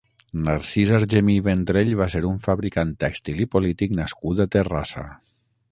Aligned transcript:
Narcís 0.45 0.93
Argemí 0.99 1.35
i 1.41 1.43
Vendrell 1.47 1.91
va 1.99 2.07
ser 2.15 2.23
un 2.31 2.41
fabricant 2.49 2.97
tèxtil 3.05 3.45
i 3.47 3.51
polític 3.57 3.97
nascut 4.01 4.43
a 4.47 4.51
Terrassa. 4.59 5.07